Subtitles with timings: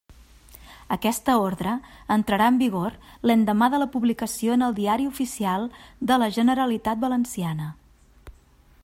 [0.95, 1.73] Aquesta orde
[2.15, 2.95] entrara en vigor
[3.31, 5.69] l'endemà de la publicació en el Diari Oficial
[6.13, 7.69] de la Generalitat Valenciana.